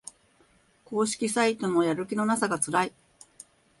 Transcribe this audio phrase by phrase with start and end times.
[0.83, 2.93] 公式サイトのやる気のなさがつらい